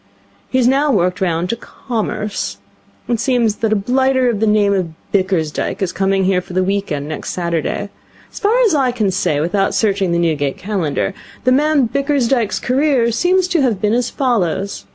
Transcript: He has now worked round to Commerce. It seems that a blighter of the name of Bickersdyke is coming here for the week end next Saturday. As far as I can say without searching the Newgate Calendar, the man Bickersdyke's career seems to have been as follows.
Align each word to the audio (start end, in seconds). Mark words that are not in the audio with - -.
He 0.49 0.57
has 0.57 0.67
now 0.67 0.91
worked 0.91 1.21
round 1.21 1.47
to 1.51 1.55
Commerce. 1.55 2.57
It 3.07 3.19
seems 3.19 3.57
that 3.57 3.71
a 3.71 3.75
blighter 3.75 4.29
of 4.29 4.39
the 4.39 4.47
name 4.47 4.73
of 4.73 4.93
Bickersdyke 5.13 5.79
is 5.79 5.91
coming 5.91 6.23
here 6.23 6.41
for 6.41 6.53
the 6.53 6.63
week 6.63 6.91
end 6.91 7.07
next 7.07 7.33
Saturday. 7.33 7.89
As 8.31 8.39
far 8.39 8.59
as 8.61 8.73
I 8.73 8.89
can 8.91 9.11
say 9.11 9.39
without 9.39 9.75
searching 9.75 10.11
the 10.11 10.17
Newgate 10.17 10.57
Calendar, 10.57 11.13
the 11.43 11.51
man 11.51 11.87
Bickersdyke's 11.87 12.57
career 12.59 13.11
seems 13.11 13.47
to 13.49 13.61
have 13.61 13.79
been 13.79 13.93
as 13.93 14.09
follows. 14.09 14.87